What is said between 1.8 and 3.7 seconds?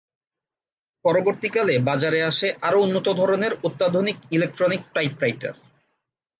বাজারে আসে আরো উন্নত ধরনের